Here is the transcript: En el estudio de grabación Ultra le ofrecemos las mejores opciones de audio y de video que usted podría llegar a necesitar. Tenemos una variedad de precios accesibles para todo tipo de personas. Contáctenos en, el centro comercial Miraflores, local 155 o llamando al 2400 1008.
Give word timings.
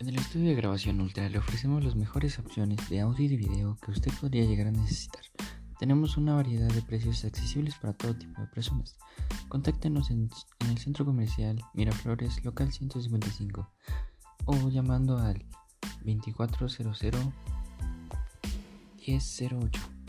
En 0.00 0.08
el 0.08 0.16
estudio 0.16 0.48
de 0.48 0.54
grabación 0.54 0.98
Ultra 1.02 1.28
le 1.28 1.36
ofrecemos 1.36 1.84
las 1.84 1.94
mejores 1.94 2.38
opciones 2.38 2.88
de 2.88 3.00
audio 3.00 3.26
y 3.26 3.28
de 3.28 3.36
video 3.36 3.76
que 3.84 3.90
usted 3.90 4.10
podría 4.18 4.46
llegar 4.46 4.68
a 4.68 4.70
necesitar. 4.70 5.20
Tenemos 5.78 6.16
una 6.16 6.34
variedad 6.34 6.70
de 6.72 6.80
precios 6.80 7.22
accesibles 7.26 7.74
para 7.74 7.92
todo 7.92 8.16
tipo 8.16 8.40
de 8.40 8.46
personas. 8.46 8.96
Contáctenos 9.50 10.10
en, 10.10 10.30
el 10.70 10.78
centro 10.78 11.04
comercial 11.04 11.62
Miraflores, 11.74 12.42
local 12.46 12.72
155 12.72 13.70
o 14.46 14.70
llamando 14.70 15.18
al 15.18 15.44
2400 16.02 17.02
1008. 19.06 19.99